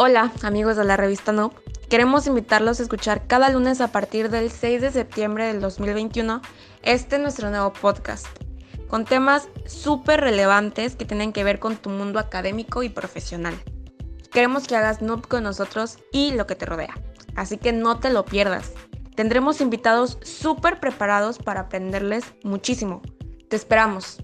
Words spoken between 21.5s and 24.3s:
aprenderles muchísimo. Te esperamos.